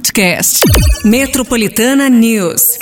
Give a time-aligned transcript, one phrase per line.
[0.00, 0.60] podcast.
[1.04, 2.78] Metropolitana News.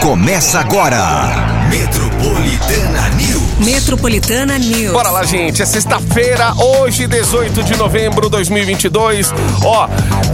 [0.00, 1.66] Começa agora.
[1.68, 3.66] Metropolitana News.
[3.66, 4.92] Metropolitana News.
[4.92, 5.60] Bora lá, gente.
[5.60, 9.30] É sexta-feira, hoje, 18 de novembro de 2022.
[9.62, 9.86] Ó,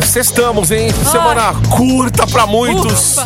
[0.07, 0.91] sextamos, hein?
[1.11, 3.17] Semana curta pra muitos.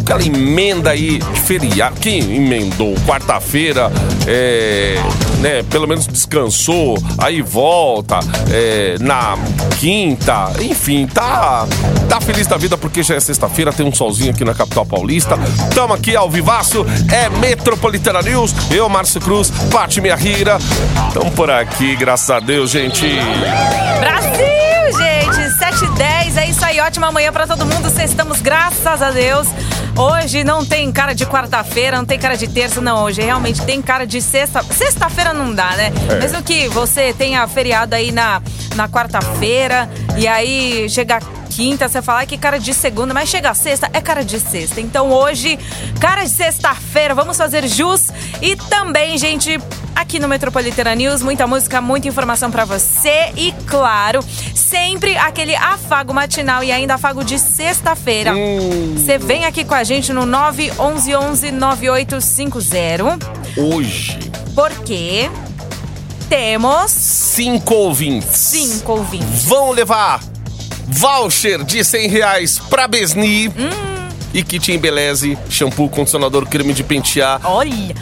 [0.00, 1.96] Aquela emenda aí de feriado.
[2.00, 3.90] Quem emendou quarta-feira,
[4.28, 4.94] é,
[5.38, 5.62] né?
[5.64, 9.36] Pelo menos descansou, aí volta é, na
[9.78, 10.52] quinta.
[10.60, 11.66] Enfim, tá,
[12.08, 15.38] tá feliz da vida porque já é sexta-feira, tem um solzinho aqui na capital paulista.
[15.74, 18.54] Tamo aqui ao vivaço, é Metropolitana News.
[18.70, 20.58] Eu, Márcio Cruz, Pati Minha Rira.
[21.12, 23.06] Tamo por aqui, graças a Deus, gente.
[24.00, 25.58] Brasil, gente!
[25.58, 27.88] 7 e 10, é isso aí, ótima manhã pra todo mundo.
[28.02, 29.46] Estamos graças a Deus.
[29.98, 33.02] Hoje não tem cara de quarta-feira, não tem cara de terça, não.
[33.02, 34.62] Hoje realmente tem cara de sexta.
[34.62, 35.92] Sexta-feira não dá, né?
[36.08, 36.14] É.
[36.20, 38.40] Mesmo que você tenha feriado aí na,
[38.76, 41.18] na quarta-feira e aí chega
[41.50, 44.80] quinta, você fala "Ai, que cara de segunda, mas chega sexta, é cara de sexta.
[44.80, 45.58] Então hoje,
[45.98, 49.58] cara de sexta-feira, vamos fazer jus e também, gente,
[49.96, 54.20] aqui no Metropolitana News, muita música, muita informação pra você e claro,
[54.68, 58.32] sempre aquele afago matinal e ainda afago de sexta-feira.
[58.94, 63.18] Você vem aqui com a gente no 911 9850,
[63.56, 64.18] Hoje,
[64.54, 65.30] porque
[66.28, 68.28] temos cinco ouvintes.
[68.36, 69.44] cinco ouvintes.
[69.44, 70.20] vão levar
[70.86, 73.52] voucher de 100 reais pra Besni.
[74.34, 77.40] E kit embeleze, shampoo, condicionador, creme de pentear.
[77.44, 77.94] Olha,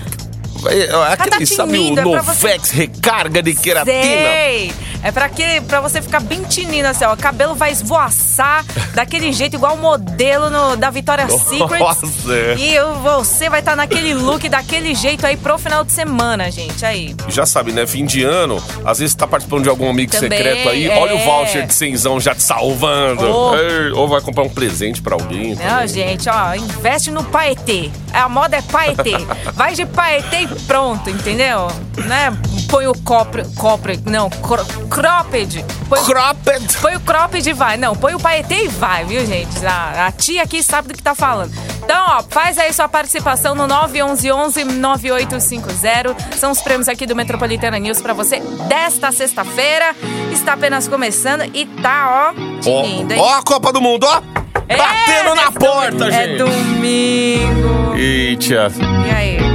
[0.69, 3.93] É, Aquele, sabe, o é você- Novex recarga de queratina.
[4.03, 4.73] Sei!
[5.07, 7.13] É pra, que, pra você ficar bem tinino assim, ó.
[7.13, 11.81] O cabelo vai esvoaçar daquele jeito, igual o modelo no- da Victoria's Secret.
[12.29, 12.55] É.
[12.59, 16.85] E você vai estar naquele look, daquele jeito aí pro final de semana, gente.
[16.85, 17.15] Aí.
[17.29, 17.87] Já sabe, né?
[17.87, 20.99] Fim de ano, às vezes tá participando de algum amigo Também, secreto aí, é.
[20.99, 23.31] olha o voucher de cenzão já te salvando.
[23.31, 23.55] Oh.
[23.57, 25.55] Ei, Ou vai comprar um presente pra alguém.
[25.55, 25.89] Não, também.
[25.89, 27.91] gente, ó, investe no paetê.
[28.13, 29.13] A moda é paetê.
[29.55, 31.69] Vai de paetê e pronto, entendeu?
[32.07, 32.37] Né?
[32.69, 34.65] Põe o copre, copre, não, cro,
[35.01, 35.65] cropped.
[35.89, 36.79] Põe, Cropped.
[36.81, 37.77] Põe o cropped e vai.
[37.77, 39.65] Não, põe o paetê e vai, viu, gente?
[39.65, 41.53] A, a tia aqui sabe do que tá falando.
[41.85, 46.17] Então, ó, faz aí sua participação no 911-9850.
[46.37, 49.95] São os prêmios aqui do Metropolitana News pra você desta sexta-feira.
[50.33, 53.21] Está apenas começando e tá, ó, tinindo, hein?
[53.21, 54.21] ó a Copa do Mundo, ó.
[54.69, 56.13] É, Batendo na nesse porta, domingo.
[56.13, 56.33] gente.
[56.33, 57.95] É domingo.
[57.97, 58.73] Eita.
[59.07, 59.46] E aí?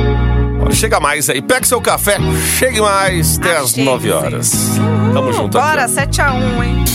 [0.74, 2.18] Chega mais aí, pega seu café,
[2.58, 4.52] chegue mais até Ah, as chegue, 9 horas.
[5.14, 5.94] Tamo junto Bora, aqui.
[5.94, 6.86] 7x1, hein?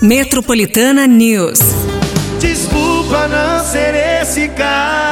[0.00, 1.58] Metropolitana News.
[2.40, 5.11] Desculpa não ser esse cara.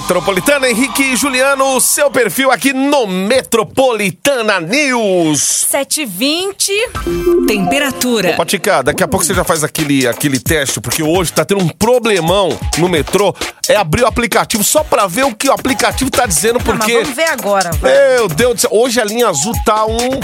[0.00, 5.66] Metropolitana Henrique e Juliano, seu perfil aqui no Metropolitana News.
[5.72, 7.46] 7h20.
[7.48, 8.34] Temperatura.
[8.34, 11.68] Patica, daqui a pouco você já faz aquele, aquele teste, porque hoje tá tendo um
[11.68, 13.34] problemão no metrô.
[13.70, 16.76] É abrir o aplicativo só pra ver o que o aplicativo tá dizendo, Não, mas
[16.76, 16.92] porque.
[17.00, 17.70] vamos ver agora.
[17.80, 17.90] vai.
[18.16, 20.20] Meu Deus do céu, hoje a linha azul tá um.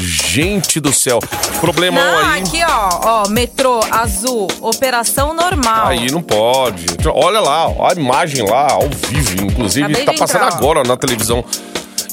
[0.00, 1.18] Gente do céu.
[1.60, 2.42] Problemão Não, aí.
[2.42, 5.86] aqui, ó, ó, metrô azul, operação normal.
[5.88, 6.86] Aí não pode.
[7.06, 10.56] Olha lá, ó, a imagem lá, ao vivo, inclusive, Acabei tá passando entrar, ó.
[10.58, 11.44] agora na televisão.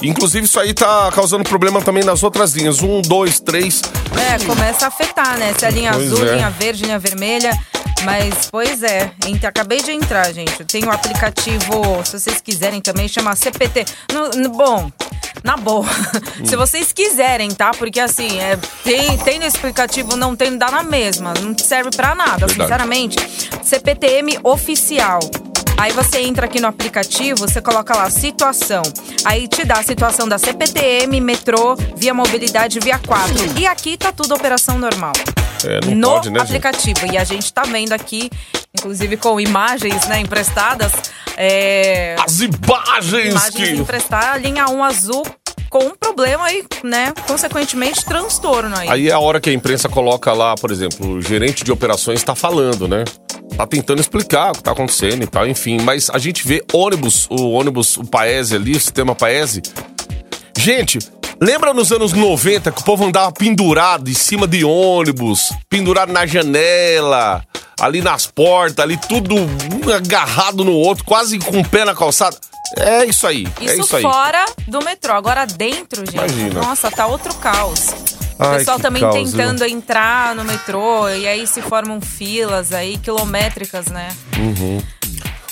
[0.02, 2.82] Inclusive, isso aí tá causando problema também nas outras linhas.
[2.82, 3.82] Um, dois, três.
[4.16, 5.54] É, começa a afetar, né?
[5.56, 6.34] Se é linha Pois azul, é.
[6.34, 7.56] linha verde, linha vermelha.
[8.04, 10.64] Mas, pois é, ent- acabei de entrar, gente.
[10.64, 13.84] Tem o aplicativo, se vocês quiserem também, chama CPT.
[14.12, 14.90] No- no- bom,
[15.44, 15.86] na boa.
[16.40, 16.46] Hum.
[16.46, 17.70] se vocês quiserem, tá?
[17.72, 21.32] Porque assim, é, tem, tem no aplicativo, não tem, dá na mesma.
[21.40, 22.54] Não serve pra nada, Verdade.
[22.54, 23.16] sinceramente.
[23.62, 25.20] CPTM oficial.
[25.78, 28.82] Aí você entra aqui no aplicativo, você coloca lá situação.
[29.24, 33.58] Aí te dá a situação da CPTM, metrô, via mobilidade, via 4.
[33.58, 35.12] E aqui tá tudo operação normal.
[35.64, 36.48] É, no pode, né, gente?
[36.48, 37.12] aplicativo.
[37.12, 38.30] E a gente tá vendo aqui,
[38.76, 40.92] inclusive com imagens né, emprestadas.
[41.36, 43.74] É, As imagens, imagens que.
[43.74, 45.24] emprestadas, a linha 1 azul
[45.72, 47.14] com um problema aí, né?
[47.26, 48.88] Consequentemente, transtorno aí.
[48.90, 52.22] Aí é a hora que a imprensa coloca lá, por exemplo, o gerente de operações
[52.22, 53.04] tá falando, né?
[53.56, 55.80] Tá tentando explicar o que tá acontecendo e tal, enfim.
[55.80, 59.62] Mas a gente vê ônibus, o ônibus, o Paese ali, o sistema Paese.
[60.58, 60.98] Gente,
[61.42, 66.24] lembra nos anos 90 que o povo andava pendurado em cima de ônibus, pendurado na
[66.24, 67.44] janela,
[67.80, 69.34] ali nas portas, ali tudo
[69.94, 72.36] agarrado no outro, quase com o pé na calçada?
[72.78, 74.02] É isso aí, é Isso, isso aí.
[74.02, 75.12] fora do metrô.
[75.12, 76.14] Agora dentro, gente.
[76.14, 76.62] Imagina.
[76.62, 77.88] Nossa, tá outro caos.
[78.38, 82.72] O Ai, pessoal que também caos, tentando entrar no metrô e aí se formam filas
[82.72, 84.08] aí quilométricas, né?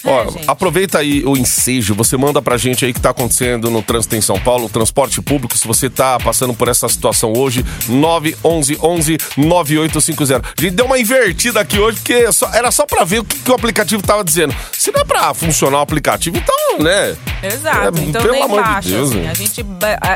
[0.05, 3.71] Ó, É, aproveita aí o ensejo, você manda pra gente aí o que tá acontecendo
[3.71, 7.65] no trânsito em São Paulo, transporte público, se você tá passando por essa situação hoje,
[7.89, 10.49] 911 9850.
[10.57, 13.39] A gente deu uma invertida aqui hoje, porque só- era só pra ver o que,
[13.39, 14.55] que o aplicativo tava dizendo.
[14.73, 17.17] Se não é pra funcionar o aplicativo, então, né?
[17.43, 19.21] Exato, É, então pelo nem amor de baixa, Deus, assim.
[19.21, 19.31] né?
[19.31, 19.67] A gente,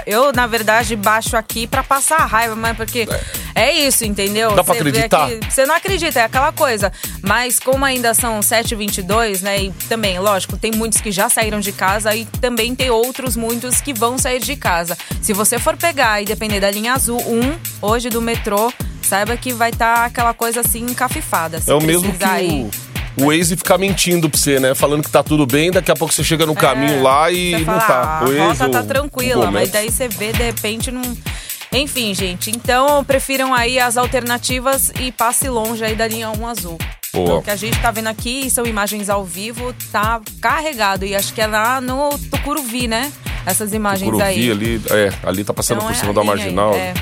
[0.07, 3.09] eu, na verdade, baixo aqui pra passar raiva, mas porque
[3.55, 4.53] é, isso, entendeu?
[4.55, 5.29] Dá pra Você vê acreditar?
[5.29, 6.93] que- Você não acredita, é aquela coisa.
[7.23, 9.63] Mas como ainda são 7h22, né?
[9.63, 13.81] E também, lógico, tem muitos que já saíram de casa e também tem outros muitos
[13.81, 14.97] que vão sair de casa.
[15.21, 17.57] Se você for pegar e depender da linha azul 1,
[17.87, 18.73] hoje do metrô,
[19.03, 21.61] saiba que vai estar aquela coisa assim encafifada.
[21.61, 22.71] Se É o mesmo que ir-
[23.19, 24.75] o, o Waze ficar mentindo pra você, né?
[24.75, 27.59] Falando que tá tudo bem, daqui a pouco você chega no caminho lá e É,
[27.59, 28.19] Você não fala, tá.
[28.21, 31.03] "Ah, O a Waze, rota tá o tranquila, mas daí você vê, de repente, não.
[31.73, 36.79] Enfim, gente, então prefiram aí as alternativas e passe longe aí da linha 1 azul.
[37.15, 37.25] Boa.
[37.27, 41.07] Então, o que a gente tá vendo aqui são imagens ao vivo, tá carregado.
[41.07, 43.11] E acho que é lá no Tucuruvi, né?
[43.47, 44.51] Essas imagens Curuvi aí.
[44.51, 46.73] ali, é, ali tá passando Então por é cima da marginal.
[46.75, 46.95] aí, é.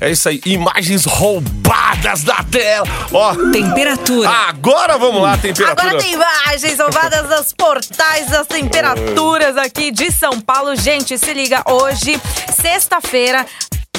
[0.00, 2.86] É isso aí, imagens roubadas da tela.
[3.12, 4.28] Ó, Temperatura.
[4.28, 5.88] agora vamos lá, temperatura.
[5.88, 10.74] Agora tem imagens roubadas dos portais das temperaturas aqui de São Paulo.
[10.76, 12.20] Gente, se liga, hoje,
[12.60, 13.46] sexta-feira,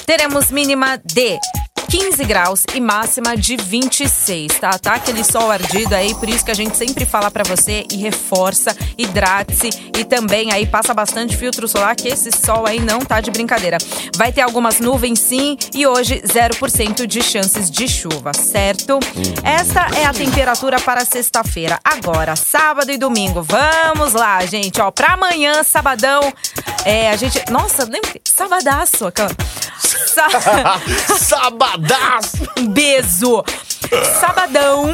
[0.05, 1.39] teremos mínima de
[1.89, 4.77] 15 graus e máxima de 26, tá?
[4.79, 7.97] Tá aquele sol ardido aí, por isso que a gente sempre fala pra você e
[7.97, 13.21] reforça, hidrate-se e também aí passa bastante filtro solar, que esse sol aí não tá
[13.21, 13.77] de brincadeira.
[14.15, 18.99] Vai ter algumas nuvens sim e hoje 0% de chances de chuva, certo?
[19.43, 21.79] Esta é a temperatura para sexta-feira.
[21.83, 26.21] Agora, sábado e domingo, vamos lá, gente, ó, pra amanhã, sabadão,
[26.83, 29.31] é, a gente, nossa, lembra, sabadaço, aquela...
[30.07, 30.27] Sa-
[31.17, 32.37] Sabadaço!
[32.57, 33.43] um beijo.
[34.19, 34.93] Sabadão.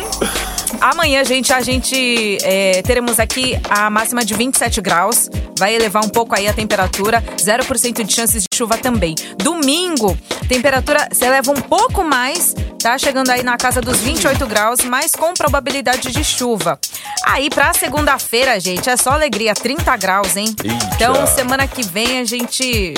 [0.79, 5.29] Amanhã, gente, a gente é, teremos aqui a máxima de 27 graus.
[5.57, 7.21] Vai elevar um pouco aí a temperatura.
[7.37, 9.13] 0% de chances de chuva também.
[9.37, 10.17] Domingo,
[10.47, 12.55] temperatura se eleva um pouco mais.
[12.81, 16.79] Tá chegando aí na casa dos 28 graus, mas com probabilidade de chuva.
[17.25, 19.53] Aí, pra segunda-feira, gente, é só alegria.
[19.53, 20.55] 30 graus, hein?
[20.63, 20.85] Eita.
[20.95, 22.95] Então, semana que vem a gente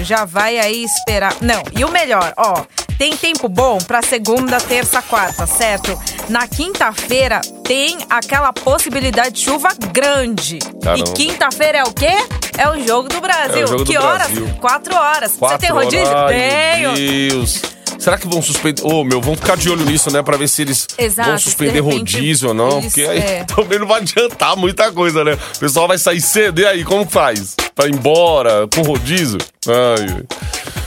[0.00, 1.34] já vai aí esperar.
[1.40, 2.64] Não, e o melhor, ó,
[2.98, 5.98] tem tempo bom pra segunda, terça, quarta, certo?
[6.28, 10.58] Na quinta-feira tem aquela possibilidade de chuva grande.
[10.82, 11.08] Caramba.
[11.08, 12.12] E quinta-feira é o quê?
[12.56, 13.64] É o jogo do Brasil.
[13.64, 14.28] É jogo do que horas?
[14.28, 14.48] Brasil.
[14.60, 15.32] Quatro horas.
[15.32, 16.08] Você tem Quatro rodízio?
[16.08, 16.36] horas.
[16.36, 16.92] Tenho.
[16.92, 17.62] Meu Deus.
[18.04, 18.82] Será que vão suspender?
[18.84, 20.22] Ô, meu, vamos ficar de olho nisso, né?
[20.22, 22.72] Pra ver se eles Exato, vão suspender de repente rodízio ou não.
[22.80, 23.44] eles- porque aí é.
[23.48, 25.38] também não vai adiantar muita coisa, né?
[25.56, 26.60] O pessoal vai sair cedo.
[26.60, 27.56] E aí, como faz?
[27.74, 29.38] Pra ir embora com rodízio?
[29.66, 30.22] Ai.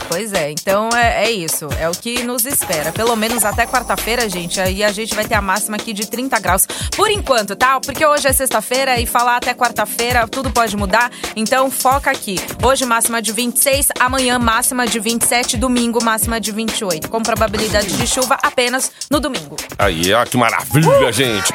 [0.07, 1.67] Pois é, então é, é isso.
[1.79, 2.91] É o que nos espera.
[2.91, 4.59] Pelo menos até quarta-feira, gente.
[4.59, 6.65] Aí a gente vai ter a máxima aqui de 30 graus.
[6.95, 7.79] Por enquanto, tá?
[7.79, 11.11] Porque hoje é sexta-feira e falar até quarta-feira tudo pode mudar.
[11.35, 12.37] Então foca aqui.
[12.63, 17.09] Hoje máxima de 26, amanhã máxima de 27, domingo máxima de 28.
[17.09, 19.57] Com probabilidade de chuva apenas no domingo.
[19.77, 21.53] Aí, ó, que maravilha, gente.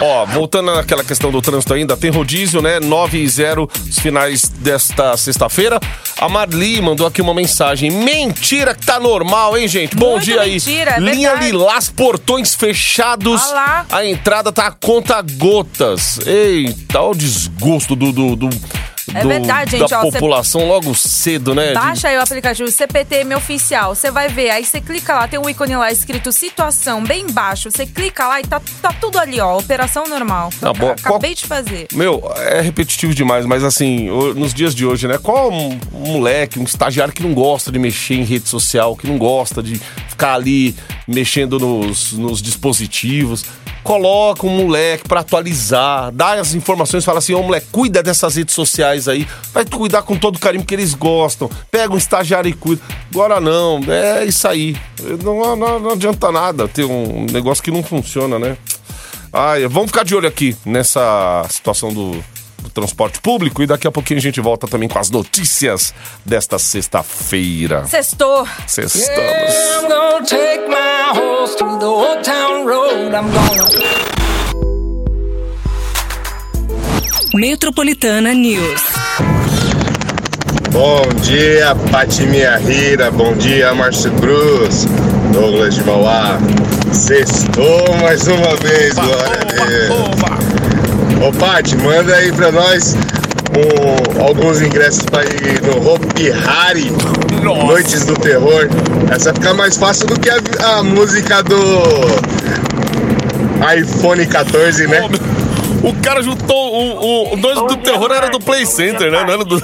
[0.00, 2.80] Ó, voltando naquela questão do trânsito ainda, tem rodízio, né?
[2.80, 5.80] 9 e 0, os finais desta sexta-feira.
[6.18, 7.90] A Marli mandou aqui uma mensagem.
[7.94, 9.94] Mentira que tá normal, hein, gente?
[9.96, 10.52] Bom Muito dia aí.
[10.52, 11.52] mentira, é Linha verdade.
[11.52, 13.42] Lilás, portões fechados.
[13.42, 13.86] Olha lá.
[13.90, 16.18] A entrada tá a conta gotas.
[16.26, 18.12] Eita, olha o desgosto do...
[18.12, 18.50] do, do
[19.12, 21.72] É do- verdade, da gente, ó, cê- população logo cedo, né?
[21.74, 23.94] Baixa aí o aplicativo CPTM Oficial.
[23.94, 27.70] Você vai ver, aí você clica lá, tem um ícone lá escrito situação bem embaixo.
[27.70, 29.58] Você clica lá e tá, tá tudo ali, ó.
[29.58, 30.50] Operação normal.
[30.60, 30.90] Tá bom.
[30.92, 31.86] Acabei de fazer.
[31.92, 35.18] Meu, é repetitivo demais, mas assim, nos dias de hoje, né?
[35.18, 39.06] Qual um, um moleque, um estagiário que não gosta de mexer em rede social, que
[39.06, 40.74] não gosta de ficar ali
[41.06, 43.44] mexendo nos, nos dispositivos?
[43.84, 48.54] Coloca um moleque pra atualizar, dá as informações, fala assim: ô moleque, cuida dessas redes
[48.54, 51.50] sociais aí, vai cuidar com todo o carinho que eles gostam.
[51.70, 52.82] Pega um estagiário e cuida.
[53.12, 54.74] Agora não, é isso aí.
[55.22, 58.56] Não, não, não adianta nada ter um negócio que não funciona, né?
[59.30, 62.24] Ai, vamos ficar de olho aqui nessa situação do
[62.70, 65.94] transporte público e daqui a pouquinho a gente volta também com as notícias
[66.24, 67.86] desta sexta-feira.
[67.86, 68.46] Sextou.
[68.66, 69.54] Sextamos.
[69.82, 73.14] I'm gonna take my horse to the old town road.
[73.14, 74.14] I'm gonna.
[77.34, 78.80] Metropolitana News.
[80.70, 83.10] Bom dia, Patimia Rira.
[83.10, 84.86] Bom dia, Márcio Cruz.
[85.32, 86.38] Douglas de Mauá.
[86.92, 90.63] Sextou mais uma vez, glória a Deus.
[91.26, 96.90] Ô, Pati, manda aí pra nós um- alguns ingressos pra ir no Hopi Hari,
[97.42, 97.64] Nossa.
[97.64, 98.68] Noites do Terror.
[99.10, 100.36] Essa fica mais fácil do que a,
[100.78, 101.56] a música do
[103.76, 105.00] iPhone 14, né?
[105.82, 109.22] O cara juntou o, o Dois do Terror era do Play Center, né?
[109.24, 109.62] Não era do...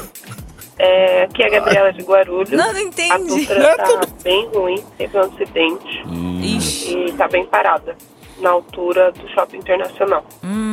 [0.79, 2.51] É, aqui é a Gabriela de Guarulhos.
[2.51, 3.13] Não, não entendi.
[3.13, 6.03] A Dutra tá bem ruim, teve um acidente
[6.43, 7.07] Ixi.
[7.09, 7.95] e tá bem parada.
[8.41, 10.25] Na altura do Shopping Internacional.
[10.43, 10.70] Hum,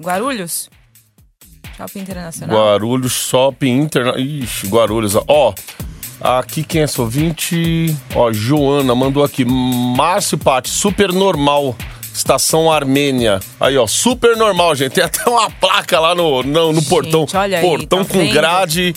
[0.00, 0.68] Guarulhos?
[1.76, 2.56] Shopping Internacional.
[2.56, 4.18] Guarulhos Shopping Interna...
[4.18, 5.14] Ixi, Guarulhos.
[5.28, 5.54] Ó,
[6.20, 7.94] aqui quem é esse ouvinte?
[8.14, 9.44] Ó, Joana mandou aqui.
[9.44, 11.76] Márcio Pati, super normal.
[12.12, 13.40] Estação Armênia.
[13.58, 14.92] Aí, ó, super normal, gente.
[14.92, 17.26] Tem até uma placa lá no, no, no portão.
[17.32, 18.32] olha aí, portão tá com vendo?
[18.32, 18.94] grade.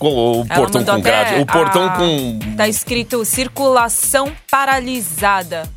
[0.00, 1.40] O Ela portão com grade.
[1.40, 2.38] O portão a- com.
[2.56, 5.68] Tá escrito circulação paralisada.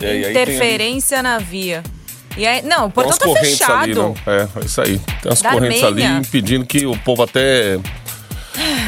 [0.00, 1.82] Aí, aí tem interferência na via.
[2.36, 3.82] E aí, não, o Tem portão umas tá correntes fechado.
[3.82, 4.14] ali, né?
[4.26, 4.98] É, é isso aí.
[4.98, 6.10] Tem umas Da correntes Armênia.
[6.10, 7.78] ali impedindo que o povo até.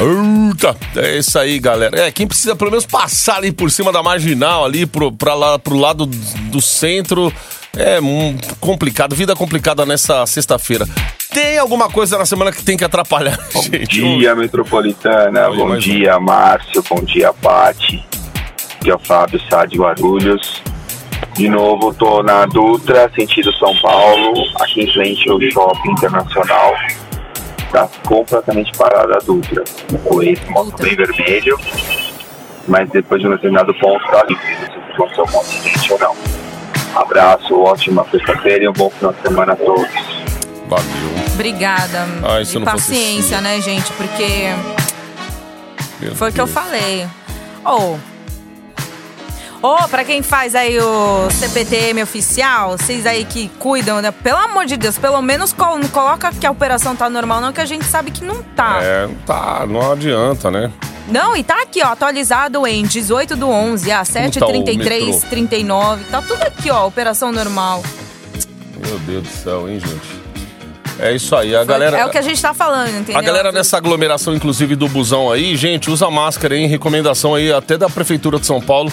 [0.01, 1.99] Eita, é isso aí, galera.
[2.07, 5.59] É, quem precisa pelo menos passar ali por cima da marginal, ali pro, pra lá,
[5.59, 7.33] pro lado do centro,
[7.77, 9.15] é hum, complicado.
[9.15, 10.87] Vida complicada nessa sexta-feira.
[11.33, 13.87] Tem alguma coisa na semana que tem que atrapalhar, Bom gente?
[13.87, 15.49] dia, Metropolitana.
[15.49, 15.89] Oi, bom mais um.
[15.91, 16.85] dia, Márcio.
[16.89, 18.05] Bom dia, Pati.
[18.81, 20.63] Aqui é o Fábio Sá de Guarulhos.
[21.35, 26.75] De novo, tô na Dutra, sentido São Paulo, aqui em frente ao Shopping Internacional.
[27.71, 29.65] Tá completamente parada a Dutra.
[29.93, 31.59] O semáforo bem vermelho,
[32.69, 36.17] mas depois de um determinado ponto tá livre, se aconteceu um acidente ou não.
[36.95, 39.89] Abraço, ótima sexta-feira e um bom final de semana a todos.
[40.69, 41.25] Valeu.
[41.33, 42.07] Obrigada.
[42.25, 43.91] Ai, se e não paciência, né, gente?
[43.93, 44.51] Porque
[45.99, 47.07] Meu foi o que eu falei.
[49.63, 49.69] Ô.
[49.85, 54.11] Ô, pra quem faz aí o CPTM oficial, vocês aí que cuidam, né?
[54.11, 57.53] Pelo amor de Deus, pelo menos col- não coloca que a operação tá normal, não,
[57.53, 58.79] que a gente sabe que não tá.
[58.83, 60.71] É, tá, não adianta, né?
[61.09, 65.29] Não, e tá aqui, ó, atualizado em 18 do 11, a tá o 733, metrô?
[65.31, 66.05] 39.
[66.05, 67.83] Tá tudo aqui, ó, operação normal.
[68.85, 70.23] Meu Deus do céu, hein, gente?
[70.99, 71.99] É isso aí, a galera.
[71.99, 73.19] É o que a gente tá falando, entendeu?
[73.19, 76.67] A galera nessa aglomeração, inclusive do busão aí, gente, usa máscara, hein?
[76.69, 78.93] Recomendação aí até da Prefeitura de São Paulo.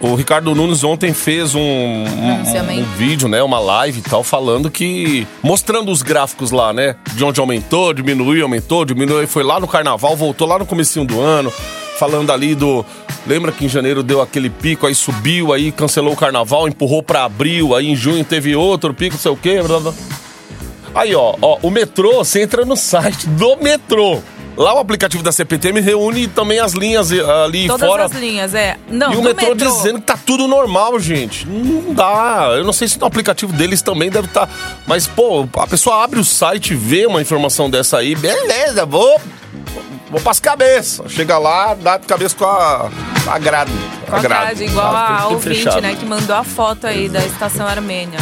[0.00, 3.42] O Ricardo Nunes ontem fez um, um, um vídeo, né?
[3.42, 5.26] Uma live e tal, falando que.
[5.42, 6.96] mostrando os gráficos lá, né?
[7.12, 9.28] De onde aumentou, diminuiu, aumentou, diminuiu.
[9.28, 11.52] Foi lá no carnaval, voltou lá no comecinho do ano,
[11.98, 12.84] falando ali do.
[13.26, 17.24] Lembra que em janeiro deu aquele pico, aí subiu, aí cancelou o carnaval, empurrou pra
[17.24, 19.60] abril, aí em junho teve outro pico, não sei o quê.
[19.62, 19.92] Blá, blá.
[20.94, 24.18] Aí, ó, ó, o metrô, você entra no site do metrô.
[24.62, 28.04] Lá o aplicativo da CPTM reúne também as linhas eh, ali Todas fora.
[28.04, 28.76] as linhas, é.
[28.90, 29.70] Não, e o metrô, metrô.
[29.70, 31.46] dizendo que tá tudo normal, gente.
[31.48, 32.50] Não dá.
[32.58, 34.46] Eu não sei se no aplicativo deles também deve estar.
[34.86, 39.18] Mas, pô, a pessoa abre o site, vê uma informação dessa aí, beleza, vou.
[40.10, 41.10] Vou pras cabeças.
[41.10, 42.90] Chega lá, dá de cabeça com a,
[43.28, 43.72] a grade.
[44.08, 45.80] Com a grade, igual Tá a tudo ouvinte, fechado.
[45.80, 48.18] né, que mandou a foto aí da estação armênia.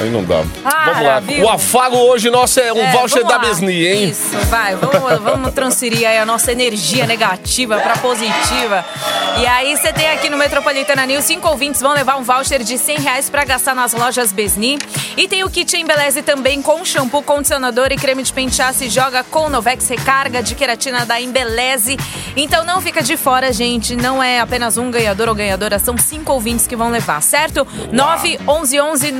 [0.00, 0.42] Aí não dá.
[0.64, 1.20] Ah, vamos lá.
[1.20, 1.44] viu?
[1.44, 3.38] O afago hoje nosso é um É, voucher da.
[3.38, 4.08] Besni, hein?
[4.08, 8.84] Isso, vai, vamos, vamos transferir aí a nossa energia negativa pra positiva.
[9.38, 12.78] E aí você tem aqui no Metropolitana News, cinco ouvintes vão levar um voucher de
[12.78, 14.78] 100 reais pra gastar nas lojas Besni.
[15.16, 19.22] E tem o kit Embeleze também com shampoo, condicionador e creme de pentear se joga
[19.24, 21.96] com Novex Recarga de queratina da Embeleze.
[22.36, 26.32] Então não fica de fora, gente, não é apenas um ganhador ou ganhadora, são cinco
[26.32, 27.66] ouvintes que vão levar, certo?
[27.92, 29.12] 911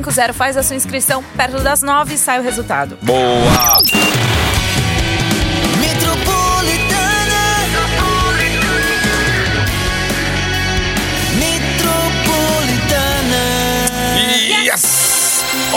[0.00, 2.98] 9850 faz a sua inscrição perto das nove e sai o resultado.
[3.02, 4.31] Boa!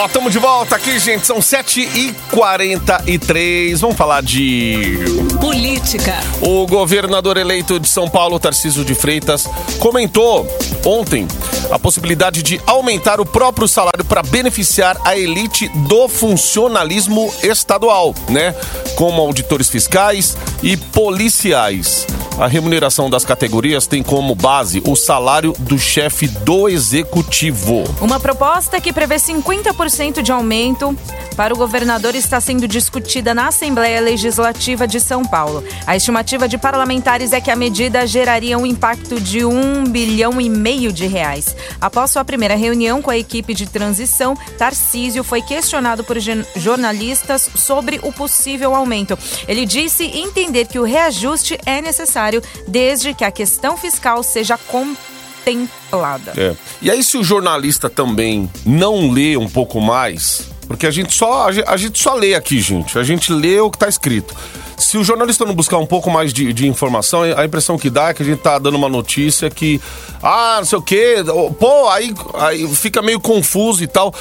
[0.05, 1.25] Ó, tamo de volta aqui, gente.
[1.25, 3.79] São 7h43.
[3.79, 4.99] Vamos falar de.
[5.41, 6.13] Política.
[6.41, 10.47] O governador eleito de São Paulo, Tarcísio de Freitas, comentou
[10.85, 11.27] ontem
[11.71, 18.53] a possibilidade de aumentar o próprio salário para beneficiar a elite do funcionalismo estadual, né?
[18.95, 22.05] Como auditores fiscais e policiais.
[22.37, 27.85] A remuneração das categorias tem como base o salário do chefe do executivo.
[28.01, 30.97] Uma proposta que prevê 50% de aumento
[31.37, 35.63] para o governador está sendo discutida na Assembleia Legislativa de São Paulo.
[35.87, 40.49] A estimativa de parlamentares é que a medida geraria um impacto de um bilhão e
[40.49, 41.55] meio de reais.
[41.79, 46.17] Após sua primeira reunião com a equipe de transição, Tarcísio foi questionado por
[46.57, 49.17] jornalistas sobre o possível aumento.
[49.47, 52.24] Ele disse entender que o reajuste é necessário
[52.67, 56.33] desde que a questão fiscal seja contemplada.
[56.37, 56.55] É.
[56.81, 61.47] E aí, se o jornalista também não lê um pouco mais, porque a gente só
[61.47, 62.97] a gente, só lê aqui, gente.
[62.97, 64.35] A gente lê o que tá escrito.
[64.77, 68.09] Se o jornalista não buscar um pouco mais de, de informação, a impressão que dá
[68.09, 69.79] é que a gente tá dando uma notícia que,
[70.21, 71.15] ah, não sei o quê,
[71.57, 74.13] pô, aí, aí fica meio confuso e tal.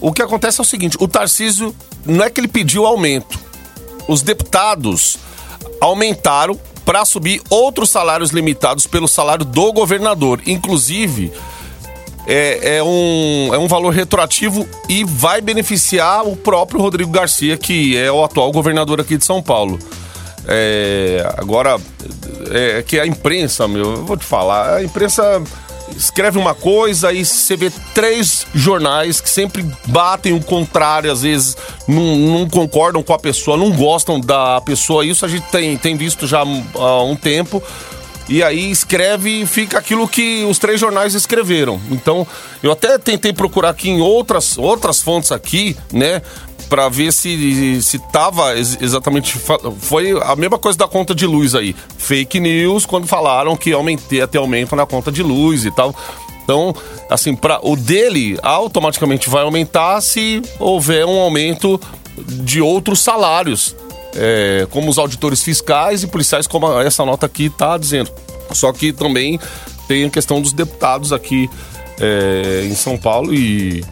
[0.00, 3.38] O que acontece é o seguinte: o Tarcísio não é que ele pediu aumento.
[4.08, 5.18] Os deputados
[5.80, 10.40] aumentaram para subir outros salários limitados pelo salário do governador.
[10.46, 11.32] Inclusive,
[12.26, 17.96] é, é, um, é um valor retroativo e vai beneficiar o próprio Rodrigo Garcia, que
[17.96, 19.78] é o atual governador aqui de São Paulo.
[20.46, 21.78] É, agora,
[22.50, 25.42] é que a imprensa, meu, eu vou te falar, a imprensa
[25.96, 31.56] escreve uma coisa e você vê três jornais que sempre batem o contrário, às vezes
[31.86, 35.04] não, não concordam com a pessoa, não gostam da pessoa.
[35.04, 37.62] Isso a gente tem, tem visto já há um tempo.
[38.28, 41.80] E aí escreve e fica aquilo que os três jornais escreveram.
[41.90, 42.26] Então,
[42.62, 46.22] eu até tentei procurar aqui em outras, outras fontes aqui, né?
[46.72, 49.38] Pra ver se, se tava ex- exatamente.
[49.78, 51.76] Foi a mesma coisa da conta de luz aí.
[51.98, 55.94] Fake news quando falaram que aumentei até aumento na conta de luz e tal.
[56.42, 56.74] Então,
[57.10, 61.78] assim, pra, o dele automaticamente vai aumentar se houver um aumento
[62.16, 63.76] de outros salários
[64.14, 68.10] é, como os auditores fiscais e policiais, como essa nota aqui está dizendo.
[68.52, 69.38] Só que também
[69.86, 71.50] tem a questão dos deputados aqui
[72.00, 73.84] é, em São Paulo e,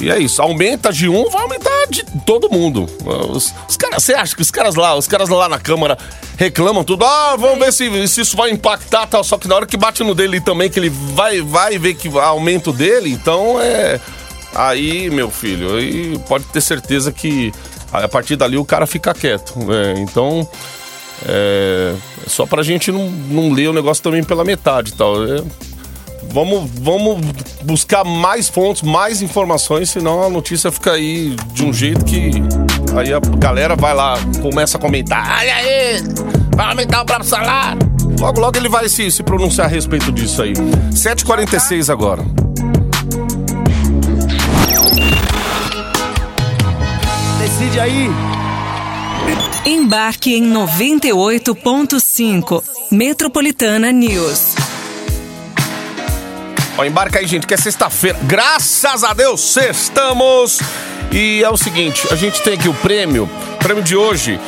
[0.00, 0.40] e é isso.
[0.40, 2.88] Aumenta de um, vai aumentar de todo mundo.
[3.30, 5.98] Os, os caras, você acha que os caras lá, os caras lá na Câmara
[6.36, 7.04] reclamam tudo?
[7.04, 9.22] Ah, vamos ver se, se isso vai impactar tal.
[9.22, 12.08] Só que na hora que bate no dele também, que ele vai, vai ver que
[12.18, 14.00] aumenta o dele, então é.
[14.54, 17.52] Aí, meu filho, aí pode ter certeza que
[17.92, 19.58] a partir dali o cara fica quieto.
[19.58, 19.94] né?
[19.98, 20.48] Então,
[21.26, 21.94] é,
[22.26, 25.22] só pra gente não, não ler o negócio também pela metade tal.
[25.24, 25.42] É,
[26.28, 27.20] vamos, vamos
[27.62, 32.30] buscar mais fontes, mais informações, senão a notícia fica aí de um jeito que
[32.96, 35.24] aí a galera vai lá, começa a comentar.
[35.26, 36.02] Ai, aí,
[36.54, 37.90] vai aumentar o próprio salário.
[38.18, 40.52] Logo, logo ele vai se, se pronunciar a respeito disso aí.
[40.92, 42.22] 7h46 agora.
[47.38, 48.10] Decide aí.
[49.64, 52.62] Embarque em 98.5.
[52.90, 54.59] Metropolitana News.
[56.80, 58.18] Ó, embarca aí, gente, que é sexta-feira.
[58.22, 60.60] Graças a Deus, sextamos!
[61.12, 63.28] E é o seguinte, a gente tem aqui o prêmio.
[63.58, 64.40] Prêmio de hoje.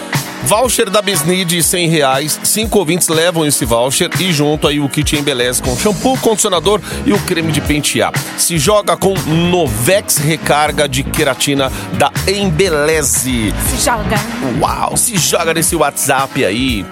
[0.44, 2.40] Voucher da Besni de 100 reais.
[2.42, 7.12] Cinco ouvintes levam esse voucher e junto aí o kit Embeleze com shampoo, condicionador e
[7.12, 8.12] o creme de pentear.
[8.38, 13.52] Se joga com Novex Recarga de queratina da Embeleze.
[13.68, 14.16] Se joga.
[14.58, 16.86] Uau, se joga nesse WhatsApp aí.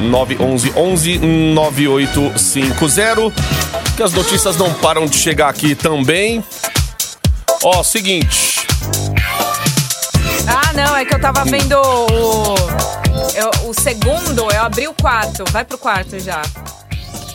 [0.00, 3.77] 911 11 9850.
[3.98, 6.44] Que as notícias não param de chegar aqui também.
[7.64, 8.64] Ó, seguinte.
[10.46, 12.54] Ah, não, é que eu tava vendo o.
[13.34, 15.42] eu- o segundo, eu abri o quarto.
[15.50, 16.42] Vai pro quarto já.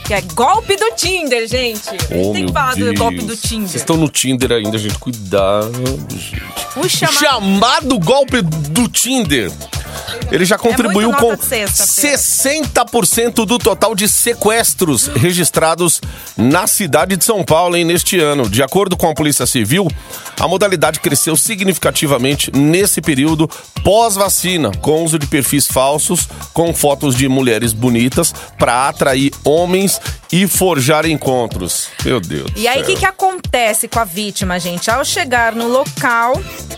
[0.06, 1.88] Que é golpe do Tinder, gente.
[1.90, 3.00] A gente Oh, tem que falar do Deus.
[3.00, 3.76] golpe do Vocês Tinder.
[3.76, 4.98] estão no Tinder ainda, gente.
[5.00, 5.72] Cuidado,
[6.10, 6.44] gente.
[6.76, 7.18] O chamado.
[7.20, 9.52] Chamado golpe do Tinder.
[10.32, 12.18] Ele já contribuiu muito com nota de sexta-feira.
[12.18, 16.02] 60% do total de sequestros registrados
[16.36, 18.50] na cidade de São Paulo hein, neste ano.
[18.50, 19.88] De acordo com a Polícia Civil,
[20.40, 23.48] a modalidade cresceu significativamente nesse período
[23.84, 29.93] pós-vacina, com uso de perfis falsos, com fotos de mulheres bonitas, para atrair homens
[30.32, 31.90] e forjar encontros.
[32.04, 32.52] Meu Deus.
[32.56, 34.90] E aí, o que, que acontece com a vítima, gente?
[34.90, 36.34] Ao chegar no local,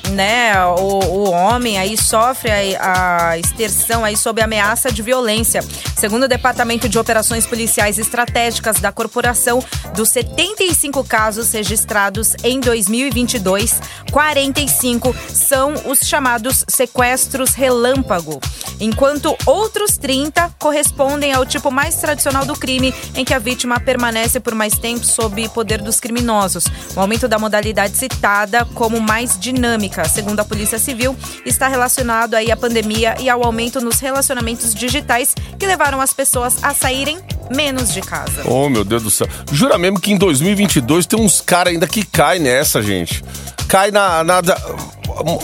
[0.10, 5.64] né, o, o homem aí sofre a, a extersão aí sob ameaça de violência.
[5.96, 9.64] Segundo o Departamento de Operações Policiais Estratégicas da Corporação,
[9.96, 13.80] dos 75 casos registrados em 2022,
[14.12, 18.42] 45 são os chamados sequestros relâmpago,
[18.80, 24.40] enquanto outros 30 correspondem ao tipo mais tradicional do crime, em que a vítima permanece
[24.40, 26.66] por mais tempo sob poder dos criminosos.
[26.96, 32.52] O aumento da modalidade citada como mais dinâmica, segundo a Polícia Civil, está relacionado aí
[32.52, 37.18] à pandemia e ao aumento nos relacionamentos digitais que levaram as pessoas a saírem
[37.54, 38.42] menos de casa.
[38.46, 39.28] Oh, meu Deus do céu.
[39.52, 43.24] Jura mesmo que em 2022 tem uns caras ainda que caem nessa, gente.
[43.68, 44.24] Cai na.
[44.24, 44.60] na da-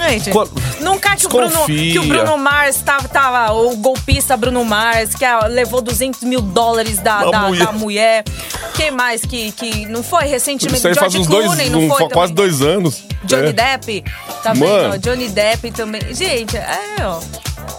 [0.09, 0.29] Gente,
[0.81, 5.23] nunca que o, Bruno, que o Bruno Mars tava, tava o golpista Bruno Mars, que
[5.49, 7.65] levou 200 mil dólares da, Da mulher.
[7.65, 8.23] da mulher.
[8.75, 10.77] Quem mais que, que não foi recentemente?
[10.79, 11.45] Isso aí faz George uns dois.
[11.45, 12.49] Clooney, não um- foi quase também?
[12.49, 13.03] dois anos.
[13.23, 13.53] Johnny É.
[13.53, 14.03] Depp,
[14.43, 14.91] tá Mano.
[14.91, 14.97] vendo?
[15.01, 16.01] Johnny Depp também.
[16.13, 17.19] Gente, é, ó.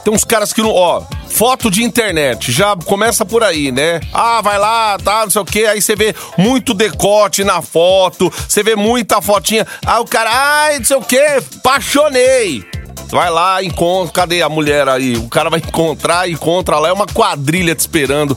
[0.04, 0.70] Tem uns caras que não.
[0.70, 4.00] Ó, foto de internet, já começa por aí, né?
[4.12, 5.66] Ah, vai lá, tá, não sei o quê.
[5.66, 9.66] Aí você vê muito decote na foto, você vê muita fotinha.
[9.86, 12.64] Ah, o cara, ai, não sei o quê, apaixonei.
[13.12, 14.12] Vai lá, encontra.
[14.12, 15.16] Cadê a mulher aí?
[15.16, 18.36] O cara vai encontrar, encontra lá, é uma quadrilha te esperando.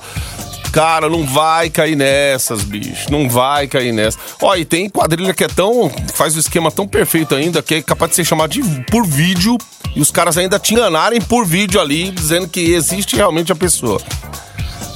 [0.76, 3.10] Cara, não vai cair nessas, bicho.
[3.10, 4.20] Não vai cair nessas.
[4.42, 5.90] Ó, e tem quadrilha que é tão.
[6.14, 8.62] faz o esquema tão perfeito ainda que é capaz de ser chamado de
[8.92, 9.58] por vídeo
[9.96, 14.02] e os caras ainda te enganarem por vídeo ali, dizendo que existe realmente a pessoa.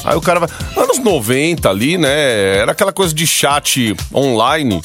[0.04, 0.50] Aí o cara vai.
[0.76, 2.58] Anos 90 ali, né?
[2.58, 4.82] Era aquela coisa de chat online.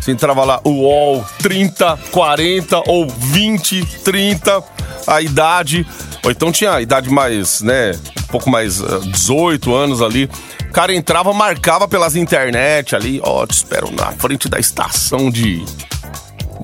[0.00, 4.62] Você entrava lá, UOL 30, 40 ou 20, 30,
[5.08, 5.84] a idade.
[6.24, 7.92] Ou então tinha a idade mais, né?
[8.18, 10.28] Um pouco mais, uh, 18 anos ali.
[10.68, 13.20] O cara entrava, marcava pelas internet ali.
[13.24, 15.64] Ó, te espero na frente da estação de.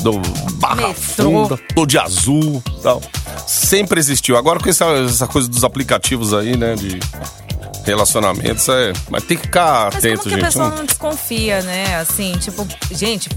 [0.02, 0.20] Do
[0.56, 0.94] Barra Metrô.
[0.94, 3.00] Funda, ou de azul tal.
[3.46, 4.36] Sempre existiu.
[4.36, 6.74] Agora com essa, essa coisa dos aplicativos aí, né?
[6.74, 7.00] De
[7.84, 8.92] relacionamentos, é.
[9.08, 10.44] Mas tem que ficar Mas atento, como que a gente.
[10.46, 11.96] pessoa Não- não desconfia, né?
[11.96, 13.28] Assim, tipo, gente,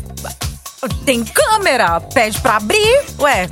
[1.06, 3.48] tem câmera, pede pra abrir, ué.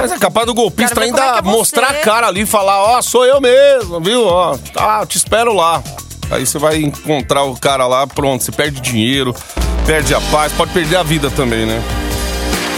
[0.00, 3.02] Mas é capaz do golpista ainda é é mostrar a cara ali e falar, ó,
[3.02, 4.26] sou eu mesmo, viu?
[4.26, 5.82] Ó, tá, te espero lá.
[6.30, 9.34] Aí você vai encontrar o cara lá, pronto, você perde dinheiro,
[9.86, 11.82] perde a paz, pode perder a vida também, né?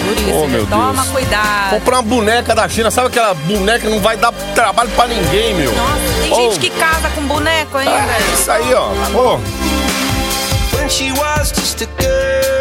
[0.04, 0.48] Por isso, Oh, né?
[0.58, 1.08] meu toma Deus.
[1.08, 1.70] cuidado.
[1.70, 5.54] Comprar uma boneca da China, sabe aquela boneca que não vai dar trabalho pra ninguém,
[5.54, 5.72] meu?
[5.74, 7.90] Nossa, tem Oh, gente que casa com boneco ainda.
[7.92, 8.88] É isso aí, ó.
[9.18, 9.40] Ô,
[10.76, 12.55] When she was just a girl.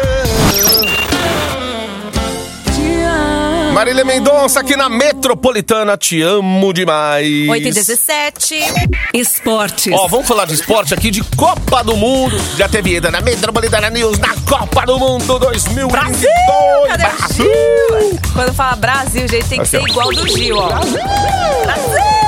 [3.76, 7.46] Marília Mendonça aqui na Metropolitana, te amo demais.
[7.46, 8.54] 8 e 17.
[9.12, 9.92] Esportes.
[9.92, 12.38] Ó, vamos falar de esporte aqui, de Copa do Mundo.
[12.56, 15.92] Já teve ida na Metropolitana News na Copa do Mundo 2022.
[15.92, 16.30] Brasil!
[16.88, 17.44] Cadê Brasil!
[17.44, 18.20] Gil?
[18.32, 20.68] Quando fala Brasil, gente, tem que Aqui, ser igual do Gil, ó.
[20.68, 22.25] Brasil!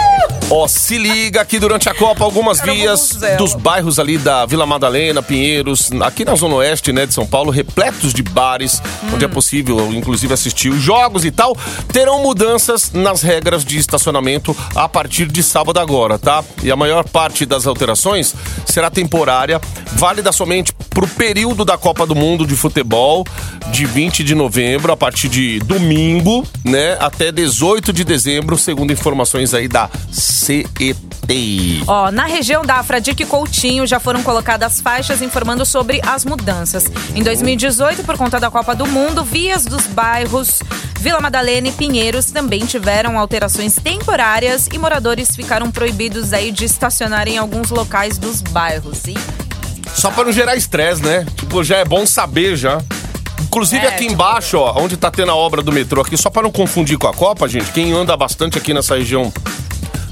[0.50, 5.22] Ó, se liga aqui durante a Copa, algumas vias dos bairros ali da Vila Madalena,
[5.22, 8.80] Pinheiros, aqui na Zona Oeste, né, de São Paulo, repletos de bares,
[9.12, 11.54] onde é possível, inclusive, assistir os jogos e tal,
[11.92, 16.42] terão mudanças nas regras de estacionamento a partir de sábado agora, tá?
[16.62, 18.34] E a maior parte das alterações
[18.64, 19.60] será temporária,
[19.92, 23.24] válida somente pro período da Copa do Mundo de Futebol,
[23.70, 29.54] de 20 de novembro, a partir de domingo, né, até 18 de dezembro, segundo informações
[29.54, 30.98] aí da CET.
[31.86, 32.84] Ó, na região da
[33.16, 36.90] e Coutinho já foram colocadas faixas informando sobre as mudanças.
[37.14, 40.58] Em 2018, por conta da Copa do Mundo, vias dos bairros
[40.98, 47.28] Vila Madalena e Pinheiros também tiveram alterações temporárias e moradores ficaram proibidos aí de estacionar
[47.28, 49.04] em alguns locais dos bairros.
[49.06, 49.14] E
[49.94, 51.26] Só pra não gerar estresse, né?
[51.36, 52.80] Tipo, já é bom saber já.
[53.42, 56.28] Inclusive É, aqui tipo- embaixo, ó, onde tá tendo a obra do metrô aqui, só
[56.30, 59.32] pra não confundir com a Copa, gente, quem anda bastante aqui nessa região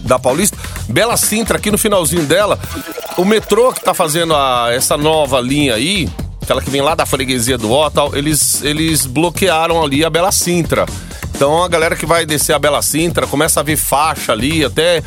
[0.01, 0.57] da Paulista,
[0.89, 2.59] Bela Sintra, aqui no finalzinho dela,
[3.17, 6.09] o metrô que tá fazendo a- essa nova linha aí,
[6.43, 10.33] aquela que vem lá da freguesia do Ó, tal, eles, eles bloquearam ali a Bela
[10.33, 10.87] Sintra.
[11.37, 15.03] Então a galera que vai descer a Bela Sintra começa a ver faixa ali, até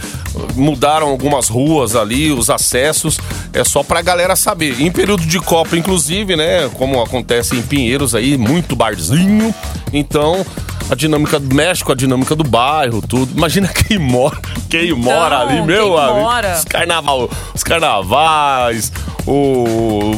[0.54, 3.20] mudaram algumas ruas ali, os acessos.
[3.52, 4.80] É só pra galera saber.
[4.80, 6.70] Em período de Copa, inclusive, né?
[6.76, 9.54] Como acontece em Pinheiros aí, muito barzinho.
[9.92, 10.46] Então,
[10.88, 13.36] a dinâmica do México, a dinâmica do bairro, tudo.
[13.36, 14.38] Imagina quem mora,
[14.70, 16.20] quem mora ali, meu quem amigo.
[16.20, 16.54] mora?
[16.58, 18.92] Os, carnaval, os carnavais,
[19.26, 20.12] o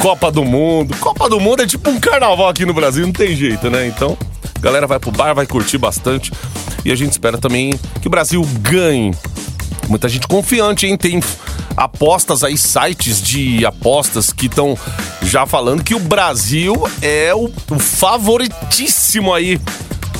[0.00, 0.96] Copa do Mundo.
[0.96, 3.86] Copa do Mundo é tipo um carnaval aqui no Brasil, não tem jeito, né?
[3.86, 4.16] Então,
[4.58, 6.32] a galera vai pro bar, vai curtir bastante.
[6.84, 9.14] E a gente espera também que o Brasil ganhe.
[9.88, 10.96] Muita gente confiante, hein?
[10.96, 11.22] Tem
[11.76, 14.76] apostas aí, sites de apostas que estão
[15.22, 19.60] já falando que o Brasil é o, o favoritíssimo aí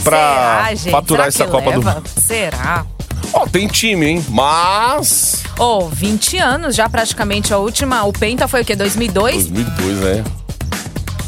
[0.04, 1.94] pra será, faturar Será essa Copa do leva?
[1.96, 2.08] Mundo.
[2.16, 2.86] Será?
[3.32, 4.24] Ó, tem time, hein?
[4.28, 5.42] Mas.
[5.58, 7.52] Ô, 20 anos já praticamente.
[7.52, 8.76] A última, o Penta foi o quê?
[8.76, 9.48] 2002?
[9.48, 10.24] 2002, né?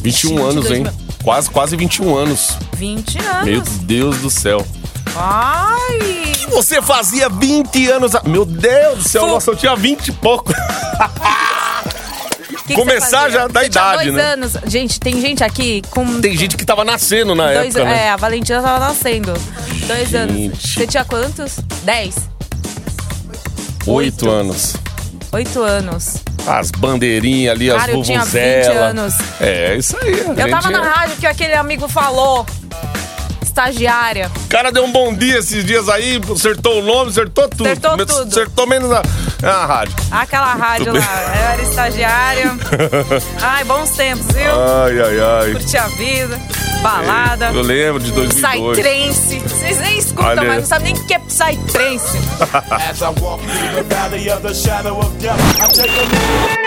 [0.03, 0.87] 21 Gente, anos, hein?
[1.21, 1.25] 2000.
[1.25, 2.57] Quase, quase 21 anos.
[2.77, 3.45] 20 anos.
[3.47, 4.67] Meu Deus do céu.
[5.17, 6.33] Ai!
[6.51, 8.15] Você fazia 20 anos.
[8.15, 10.53] a- Meu Deus do céu, Fu- nossa, eu tinha 20 e pouco.
[12.67, 14.23] Que Começar já da Você idade, dois né?
[14.35, 14.53] anos.
[14.65, 16.21] Gente, tem gente aqui com.
[16.21, 18.05] Tem gente que tava nascendo na dois, época, né?
[18.07, 19.35] É, a Valentina tava nascendo.
[19.89, 20.37] Dois anos.
[20.37, 20.69] Gente.
[20.69, 21.57] Você tinha quantos?
[21.83, 22.15] Dez?
[23.89, 24.31] Oito oito.
[24.31, 24.75] anos.
[25.33, 26.15] Oito anos.
[26.47, 28.87] As bandeirinhas ali, Cara, as eu tinha 20 vuvuzela.
[28.87, 29.15] anos.
[29.41, 30.11] É, isso aí.
[30.13, 32.47] Eu gente tava na é- rádio que aquele amigo falou.
[33.43, 34.31] Estagiária.
[34.45, 37.67] O cara deu um bom dia esses dias aí, acertou o nome, acertou tudo.
[37.67, 38.29] Acertou tudo.
[38.29, 39.03] Acertou menos a,
[39.49, 39.95] a rádio.
[40.11, 41.01] Aquela rádio bem.
[41.01, 41.23] lá.
[41.23, 42.53] Eu era estagiária.
[43.41, 44.51] Ai, bons tempos, viu?
[44.51, 45.53] Ai, ai, ai.
[45.53, 46.41] Curti a vida.
[46.83, 47.51] Balada.
[47.53, 48.79] Eu lembro de 2002.
[48.79, 49.39] Psytrance.
[49.41, 50.43] Vocês nem escutam, Olha.
[50.45, 52.19] mas não sabem nem o que é Psytrance.
[52.91, 56.61] As I walk through the valley of the shadow of death, I take a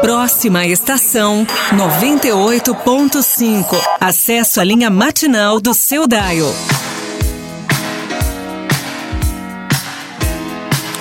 [0.00, 3.76] Próxima estação 98.5.
[4.00, 6.52] Acesso à linha matinal do seu Daio.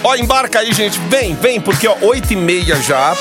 [0.04, 1.00] Ó, embarca aí, gente.
[1.10, 3.16] Vem, vem, porque ó, 8 e meia já.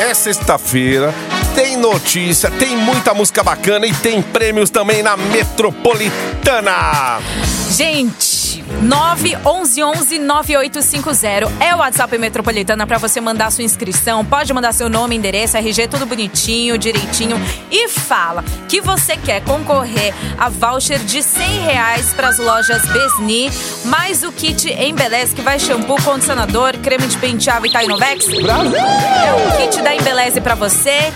[0.00, 1.12] É sexta-feira.
[1.54, 7.18] Tem notícia, tem muita música bacana e tem prêmios também na Metropolitana.
[7.70, 8.47] Gente,
[8.82, 14.24] 911-9850 é o WhatsApp Metropolitana para você mandar sua inscrição.
[14.24, 17.36] Pode mandar seu nome, endereço, RG, tudo bonitinho, direitinho.
[17.70, 23.50] E fala que você quer concorrer a voucher de 100 reais para as lojas Besni,
[23.84, 28.26] mais o kit Embeleze, que vai shampoo, condicionador, creme de penteado e Tainovex.
[28.28, 31.12] É o kit da Embeleze para você.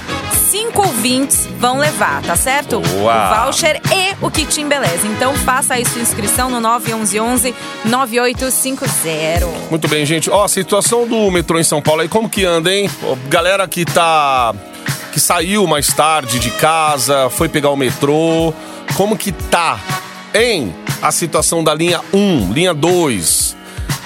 [0.52, 2.82] Cinco ouvintes vão levar, tá certo?
[3.00, 3.40] Uau.
[3.40, 5.08] O voucher e o kit Embeleze.
[5.08, 7.54] Então faça aí sua inscrição no 911
[7.86, 9.46] 9850.
[9.70, 10.28] Muito bem, gente.
[10.28, 12.90] Ó, a situação do metrô em São Paulo aí, como que anda, hein?
[13.30, 14.54] Galera que tá.
[15.10, 18.52] que saiu mais tarde de casa, foi pegar o metrô.
[18.94, 19.80] Como que tá,
[20.34, 20.74] hein?
[21.00, 23.56] A situação da linha 1, linha 2.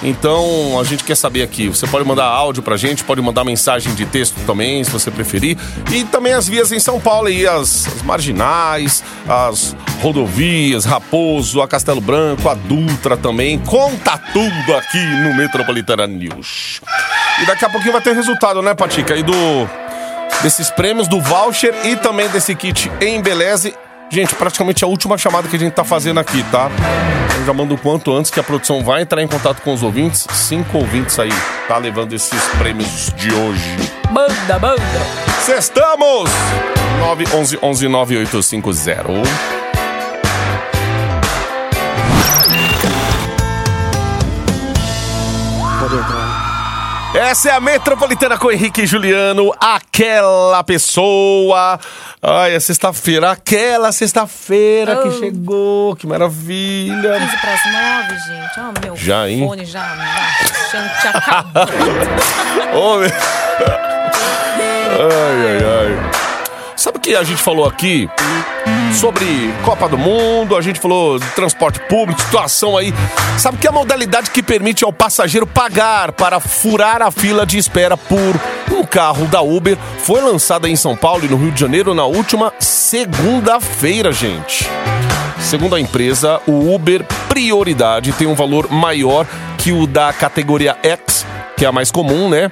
[0.03, 1.67] Então, a gente quer saber aqui.
[1.67, 5.57] Você pode mandar áudio pra gente, pode mandar mensagem de texto também, se você preferir.
[5.91, 11.67] E também as vias em São Paulo aí, as, as marginais, as rodovias, Raposo, a
[11.67, 13.57] Castelo Branco, a Dutra também.
[13.59, 16.81] Conta tudo aqui no Metropolitana News.
[17.41, 19.13] E daqui a pouquinho vai ter resultado, né, Patica?
[19.13, 19.33] Aí do
[20.43, 23.73] desses prêmios, do voucher e também desse kit em Beleze.
[24.09, 26.69] Gente, praticamente a última chamada que a gente tá fazendo aqui, tá?
[27.39, 29.83] Eu já mando o quanto antes que a produção vai entrar em contato com os
[29.83, 30.25] ouvintes.
[30.31, 31.31] Cinco ouvintes aí,
[31.67, 33.75] tá levando esses prêmios de hoje.
[34.09, 34.81] Manda, manda!
[35.45, 36.29] Cestamos!
[36.99, 37.87] 911 11
[47.19, 51.79] Essa é a Metropolitana com Henrique e Juliano, aquela pessoa.
[52.21, 55.19] Ai, é sexta-feira, aquela sexta-feira que Oh.
[55.19, 57.19] chegou, que maravilha.
[57.19, 58.59] 15 para as 9, gente.
[58.59, 59.47] Ó, meu Já, hein?
[59.47, 59.95] fone já,
[60.71, 61.63] já, acabou.
[62.93, 63.09] Ô, meu.
[64.99, 66.16] Ai, ai, ai.
[66.77, 68.07] Sabe o que a gente falou aqui?
[68.93, 69.25] Sobre
[69.65, 72.93] Copa do Mundo, a gente falou de transporte público, situação aí.
[73.39, 77.97] Sabe que a modalidade que permite ao passageiro pagar para furar a fila de espera
[77.97, 78.39] por
[78.71, 82.05] um carro da Uber foi lançada em São Paulo e no Rio de Janeiro na
[82.05, 84.69] última segunda-feira, gente.
[85.39, 89.25] Segundo a empresa, o Uber Prioridade tem um valor maior
[89.57, 91.25] que o da categoria X,
[91.57, 92.51] que é a mais comum, né?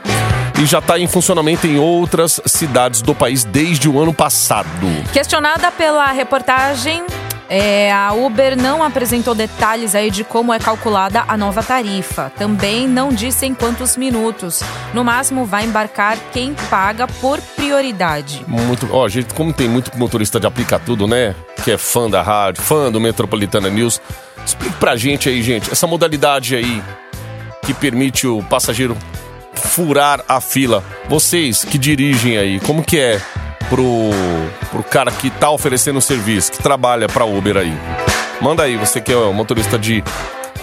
[0.58, 4.68] E já está em funcionamento em outras cidades do país desde o ano passado.
[5.12, 7.04] Questionada pela reportagem,
[7.50, 12.32] é, a Uber não apresentou detalhes aí de como é calculada a nova tarifa.
[12.38, 14.64] Também não disse em quantos minutos.
[14.94, 18.46] No máximo, vai embarcar quem paga por prioridade.
[18.48, 21.36] Muito, ó, gente, como tem muito motorista de aplica tudo, né?
[21.66, 24.02] Que é fã da rádio, fã do Metropolitana News.
[24.46, 26.82] Explique pra gente aí, gente, essa modalidade aí
[27.64, 28.96] que permite o passageiro
[29.62, 30.84] furar a fila.
[31.08, 33.22] Vocês que dirigem aí, como que é
[33.70, 33.86] pro,
[34.72, 37.74] pro cara que tá oferecendo o serviço, que trabalha pra Uber aí?
[38.42, 40.04] Manda aí, você que é o motorista de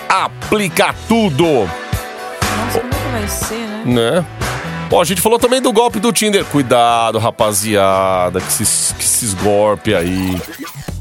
[0.08, 3.82] aplica tudo, Nossa, como é que vai ser, né?
[3.86, 4.26] né?
[4.90, 6.44] Ó, a gente falou também do golpe do Tinder.
[6.44, 10.38] Cuidado, rapaziada, que esses, que esses golpes aí.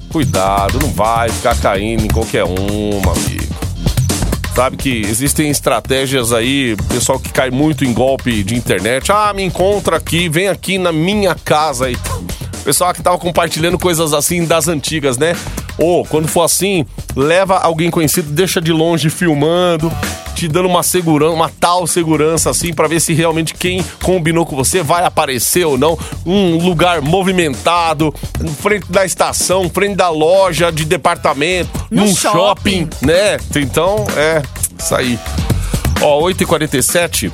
[0.10, 3.51] Cuidado, não vai ficar caindo em qualquer uma, amigo.
[4.56, 9.12] Sabe que existem estratégias aí, pessoal que cai muito em golpe de internet.
[9.12, 11.98] Ah, me encontra aqui, vem aqui na minha casa aí.
[12.64, 15.36] Pessoal que tava compartilhando coisas assim das antigas, né?
[15.78, 16.86] Ou, quando for assim,
[17.16, 19.92] leva alguém conhecido, deixa de longe filmando,
[20.36, 24.56] te dando uma segurança, uma tal segurança assim, pra ver se realmente quem combinou com
[24.56, 25.98] você vai aparecer ou não.
[26.26, 28.14] Um lugar movimentado,
[28.62, 32.88] frente da estação, frente da loja de departamento, No num shopping.
[32.88, 33.38] shopping, né?
[33.56, 34.42] Então, é,
[34.80, 35.20] isso aí.
[36.02, 37.32] Ó, 8h47.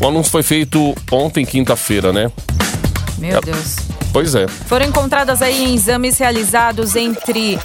[0.00, 2.32] O anúncio foi feito ontem, quinta-feira, né?
[3.18, 3.76] Meu Deus.
[4.12, 4.48] Pois é.
[4.48, 7.58] Foram encontradas aí em exames realizados entre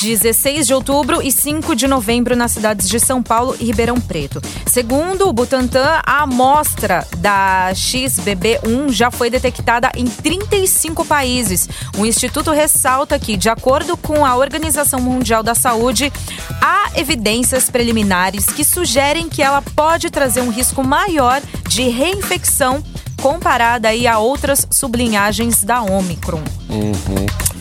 [0.00, 4.40] 16 de outubro e 5 de novembro nas cidades de São Paulo e Ribeirão Preto.
[4.66, 11.68] Segundo o Butantan, a amostra da XBB1 já foi detectada em 35 países.
[11.98, 16.12] O instituto ressalta que, de acordo com a Organização Mundial da Saúde,
[16.60, 22.82] há evidências preliminares que sugerem que ela pode trazer um risco maior de reinfecção
[23.20, 26.42] comparada aí a outras sublinhagens da Omicron.
[26.68, 27.51] Uhum.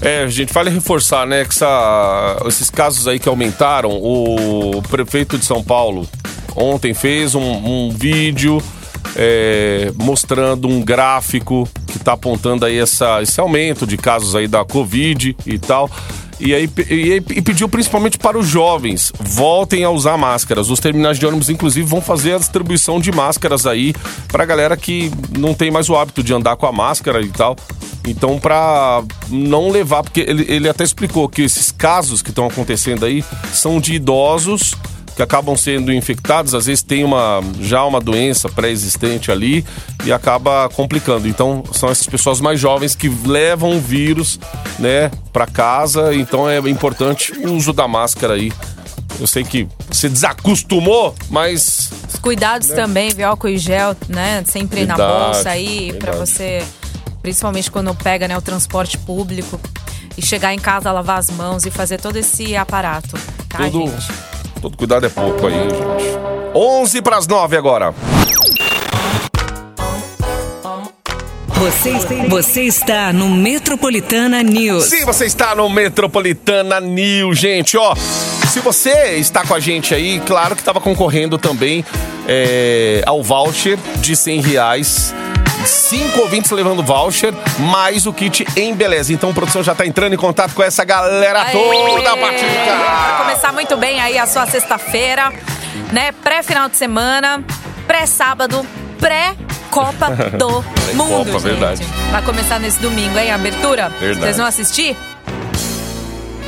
[0.00, 5.44] É, gente, vale reforçar, né, que essa- esses casos aí que aumentaram, o prefeito de
[5.44, 6.06] São Paulo
[6.54, 8.62] ontem fez um, um vídeo
[9.16, 14.64] é, mostrando um gráfico que está apontando aí essa, esse aumento de casos aí da
[14.64, 15.88] Covid e tal.
[16.40, 20.68] E aí e, e pediu principalmente para os jovens voltem a usar máscaras.
[20.68, 23.94] Os terminais de ônibus, inclusive, vão fazer a distribuição de máscaras aí
[24.28, 27.28] para a galera que não tem mais o hábito de andar com a máscara e
[27.28, 27.56] tal.
[28.06, 33.04] Então, para não levar, porque ele, ele até explicou que esses casos que estão acontecendo
[33.06, 34.74] aí são de idosos
[35.16, 39.64] que acabam sendo infectados, às vezes tem uma já uma doença pré-existente ali
[40.04, 41.28] e acaba complicando.
[41.28, 44.40] Então, são essas pessoas mais jovens que levam o vírus,
[44.78, 48.52] né, para casa, então é importante o uso da máscara aí.
[49.20, 53.28] Eu sei que você desacostumou, mas Os cuidados também, viu?
[53.28, 54.42] Álcool e gel, né?
[54.44, 56.18] Sempre na Verdade, bolsa aí, verdade.
[56.18, 56.64] você,
[57.24, 59.58] principalmente quando pega né, o transporte público
[60.14, 63.16] e chegar em casa, lavar as mãos e fazer todo esse aparato,
[63.48, 64.12] tá, todo, gente?
[64.60, 66.54] todo cuidado é pouco aí, hein, gente.
[66.54, 67.94] 11 para as 9 agora.
[71.54, 71.92] Você,
[72.28, 74.84] você está no Metropolitana News.
[74.84, 77.78] Sim, você está no Metropolitana News, gente.
[77.78, 81.82] Ó, se você está com a gente aí, claro que estava concorrendo também
[82.28, 85.14] é, ao voucher de 100 reais.
[85.64, 89.12] Cinco ouvintes levando voucher, mais o kit em beleza.
[89.12, 93.16] Então, a produção já está entrando em contato com essa galera toda, Pra Patica.
[93.18, 95.32] começar muito bem aí a sua sexta-feira,
[95.92, 96.12] né?
[96.12, 97.42] Pré-final de semana,
[97.86, 98.66] pré-sábado,
[99.00, 100.62] pré-Copa do
[100.94, 101.42] Mundo, gente.
[101.42, 101.82] verdade.
[102.10, 103.30] Vai começar nesse domingo, hein?
[103.32, 103.88] Abertura?
[103.88, 104.20] Verdade.
[104.20, 104.96] Vocês vão assistir?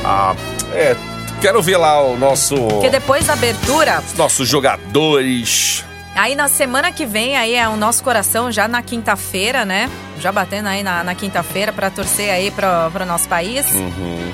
[0.05, 0.35] Ah,
[0.73, 0.95] é,
[1.41, 5.83] quero ver lá o nosso, Porque depois da abertura, os nossos jogadores.
[6.17, 9.89] Aí na semana que vem, aí é o nosso coração já na quinta-feira, né?
[10.19, 13.65] Já batendo aí na, na quinta-feira pra torcer aí pro, pro nosso país.
[13.71, 14.33] Uhum.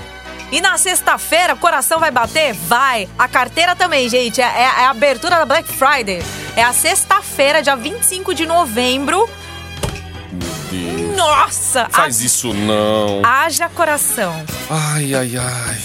[0.52, 2.54] E na sexta-feira, o coração vai bater?
[2.54, 3.10] Vai!
[3.18, 4.40] A carteira também, gente.
[4.40, 6.22] É, é a abertura da Black Friday.
[6.56, 9.28] É a sexta-feira, dia 25 de novembro.
[10.72, 11.18] Deus.
[11.18, 11.88] Nossa!
[11.90, 13.22] Faz isso não.
[13.26, 14.34] ha- Haja coração.
[14.70, 15.78] Ai, ai, ai.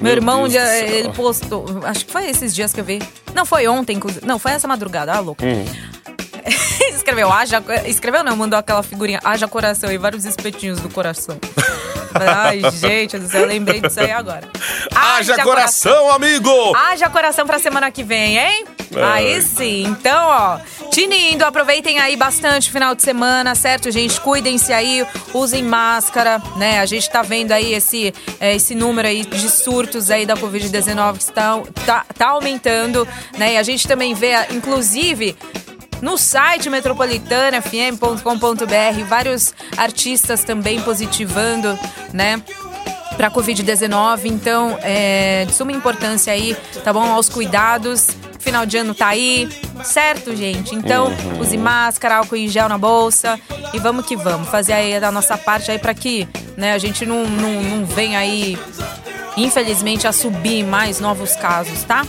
[0.00, 0.88] Meu, irmão, Deus dia- do céu.
[0.88, 1.64] ele postou.
[1.84, 3.00] Acho que foi esses dias que eu vi.
[3.34, 4.26] Não, foi ontem, inclusive.
[4.26, 5.12] Não, foi essa madrugada.
[5.12, 5.44] Ah, louco.
[5.44, 5.64] Hum.
[6.94, 7.62] escreveu, haja.
[7.86, 11.38] Escreveu não, mandou aquela figurinha, haja coração e vários espetinhos do coração.
[12.14, 14.48] Ai, gente do céu, eu lembrei disso aí agora.
[14.94, 16.50] Haja coração, amigo!
[16.76, 18.64] Haja coração pra semana que vem, hein?
[18.96, 19.34] Ai.
[19.34, 19.84] Aí sim.
[19.84, 20.58] Então, ó,
[20.90, 24.20] tinindo, aproveitem aí bastante o final de semana, certo, gente?
[24.20, 26.80] Cuidem-se aí, usem máscara, né?
[26.80, 31.12] A gente tá vendo aí esse, é, esse número aí de surtos aí da Covid-19
[31.14, 33.54] que está, tá, tá aumentando, né?
[33.54, 35.36] E a gente também vê, inclusive,
[36.04, 41.78] no site metropolitanafm.com.br, vários artistas também positivando,
[42.12, 42.42] né?
[43.16, 47.10] Para Covid-19, então é de suma importância aí, tá bom?
[47.10, 48.08] Aos cuidados.
[48.38, 49.48] Final de ano tá aí,
[49.82, 50.74] certo, gente?
[50.74, 51.40] Então, Uhum.
[51.40, 53.40] use máscara, álcool em gel na bolsa
[53.72, 54.50] e vamos que vamos.
[54.50, 58.18] Fazer aí a nossa parte aí para que né, a gente não, não, não venha
[58.18, 58.58] aí,
[59.38, 62.04] infelizmente, a subir mais novos casos, tá?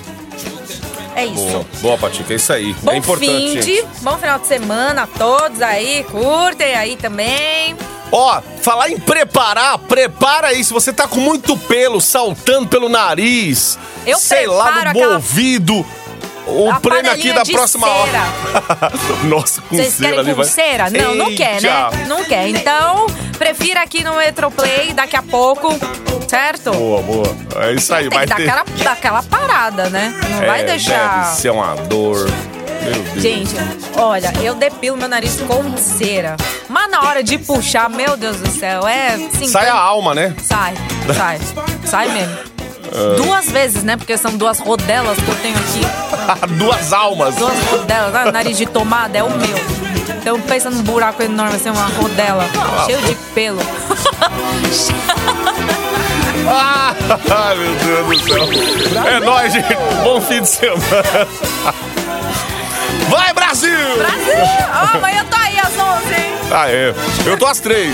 [1.16, 1.36] É isso.
[1.46, 2.74] Boa, boa, Patica, é isso aí.
[2.84, 7.76] Bom é importante, fim de, bom final de semana a todos aí, curtem aí também.
[8.12, 10.64] Ó, falar em preparar, prepara aí.
[10.64, 15.86] Se você tá com muito pelo saltando pelo nariz, Eu sei lá, no aquela- ouvido.
[16.48, 18.24] O A prêmio aqui da próxima hora.
[19.26, 20.46] Nossa, com Vocês cera querem com vai.
[20.46, 20.90] cera?
[20.90, 22.06] Não, não quer, né?
[22.08, 22.48] Não quer.
[22.50, 25.70] Então, prefira aqui no Metroplay daqui a pouco,
[26.28, 26.72] certo?
[26.72, 27.36] Boa, boa.
[27.56, 28.44] É isso aí, Tem vai dar ter.
[28.50, 30.14] aquela, dar aquela parada, né?
[30.30, 31.24] Não É, vai deixar.
[31.24, 32.30] Deve ser uma dor.
[32.84, 33.22] Meu Deus.
[33.24, 33.56] Gente,
[33.98, 36.36] olha, eu depilo meu nariz com cera.
[36.70, 39.16] Mas na hora de puxar, meu Deus do céu, é.
[39.16, 40.36] Assim, Sai a alma, né?
[40.44, 40.76] Sai,
[41.16, 41.40] sai.
[41.84, 42.55] Sai mesmo.
[43.18, 43.98] Duas vezes, né?
[43.98, 45.82] Porque são duas rodelas que eu tenho aqui.
[46.58, 47.36] duas almas.
[47.36, 48.16] Duas rodelas.
[48.16, 49.86] Ah, nariz de tomada é o meu.
[50.18, 52.46] Então pensa num buraco enorme, assim, uma rodela.
[52.58, 53.62] Ah, cheio de pelo.
[56.48, 56.94] ah,
[57.56, 59.06] meu Deus do céu.
[59.06, 59.76] É nóis, gente.
[60.04, 60.80] Bom fim de semana.
[63.10, 63.70] Vai, Brasil!
[63.98, 64.34] Brasil!
[64.74, 66.34] Oh, amanhã eu tô aí às 11, hein?
[66.52, 66.94] Ah, é.
[67.26, 67.94] Eu tô às 3.